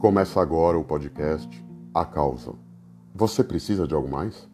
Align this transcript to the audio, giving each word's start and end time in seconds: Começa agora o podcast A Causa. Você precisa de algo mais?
Começa 0.00 0.40
agora 0.40 0.78
o 0.78 0.82
podcast 0.82 1.62
A 1.92 2.06
Causa. 2.06 2.54
Você 3.14 3.44
precisa 3.44 3.86
de 3.86 3.94
algo 3.94 4.10
mais? 4.10 4.48